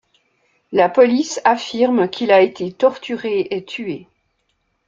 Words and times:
La 0.71 0.89
police 0.89 1.39
affirme 1.43 2.09
qu'il 2.09 2.31
a 2.31 2.41
été 2.41 2.71
torturé 2.71 3.49
et 3.51 3.63
tué. 3.63 4.07